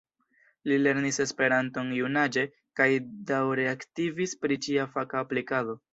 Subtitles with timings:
[0.69, 2.45] Li lernis Esperanton junaĝe
[2.81, 2.89] kaj
[3.33, 5.79] daŭre aktivis pri ĝia faka aplikado.